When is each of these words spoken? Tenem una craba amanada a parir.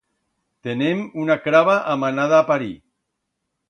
Tenem 0.67 1.03
una 1.25 1.37
craba 1.45 1.79
amanada 1.97 2.41
a 2.43 2.51
parir. 2.53 2.75